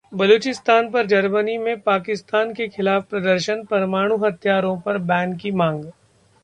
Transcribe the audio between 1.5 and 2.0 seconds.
में